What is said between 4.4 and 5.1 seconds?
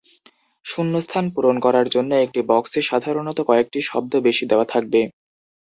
দেওয়া থাকবে।